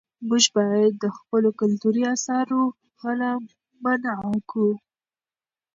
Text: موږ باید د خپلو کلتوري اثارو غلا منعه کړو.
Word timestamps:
موږ 0.27 0.43
باید 0.55 0.91
د 1.03 1.05
خپلو 1.17 1.49
کلتوري 1.59 2.03
اثارو 2.15 2.61
غلا 3.01 3.33
منعه 3.83 4.37
کړو. 4.49 4.71